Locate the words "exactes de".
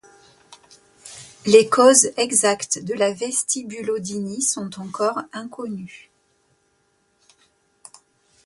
2.17-2.95